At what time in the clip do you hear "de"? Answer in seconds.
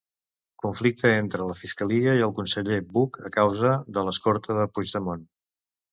3.99-4.07, 4.61-4.69